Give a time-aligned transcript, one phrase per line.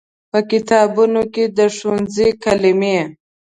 [0.31, 2.99] په کتابونو کې د ښوونځي کلمې